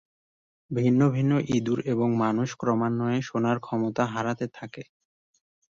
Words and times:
ভিন্ন 0.71 1.01
ভিন্ন 1.09 1.31
ইঁদুর 1.49 1.79
এবং 1.85 2.07
মানুষ 2.15 2.49
ক্রমান্বয়ে 2.57 3.19
শোনার 3.21 3.57
ক্ষমতা 3.59 4.03
হারাতে 4.05 4.45
থাকে। 4.53 4.83